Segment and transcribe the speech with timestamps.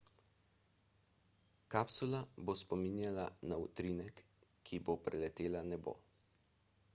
[1.73, 4.15] kapsula bo spominjala na utrinek
[4.65, 5.93] ko bo preletela nebo